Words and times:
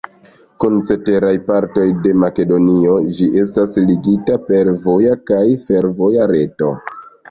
Kun 0.63 0.79
ceteraj 0.89 1.33
partoj 1.49 1.85
de 2.07 2.15
Makedonio 2.23 2.97
ĝi 3.21 3.29
estas 3.45 3.79
ligita 3.93 4.41
per 4.51 4.75
voja 4.91 5.17
kaj 5.33 5.47
fervoja 5.71 6.33
reto. 6.39 6.79